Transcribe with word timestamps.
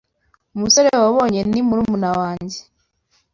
Umusore 0.55 0.89
wabonye 1.01 1.41
ni 1.51 1.59
murumuna 1.67 2.09
wanjye. 2.19 2.59